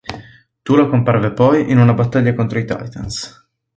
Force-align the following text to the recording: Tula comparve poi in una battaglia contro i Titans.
Tula 0.63 0.87
comparve 0.89 1.31
poi 1.31 1.69
in 1.69 1.77
una 1.77 1.93
battaglia 1.93 2.33
contro 2.33 2.57
i 2.57 2.65
Titans. 2.65 3.49